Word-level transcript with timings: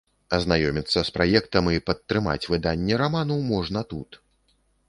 Азнаёміцца 0.35 1.03
з 1.09 1.13
праектам 1.17 1.69
і 1.75 1.83
падтрымаць 1.89 2.43
выданне 2.55 3.01
раману 3.03 3.41
можна 3.55 3.89
тут. 3.93 4.23